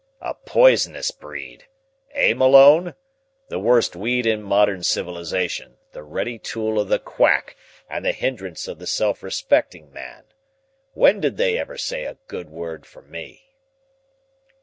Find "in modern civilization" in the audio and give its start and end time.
4.25-5.77